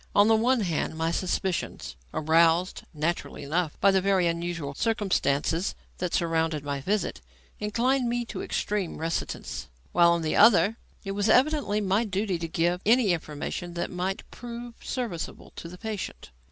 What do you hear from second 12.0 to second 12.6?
duty to